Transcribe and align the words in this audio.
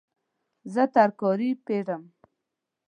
زه 0.73 0.83
ترکاري 0.95 1.49
پیرم 1.65 2.03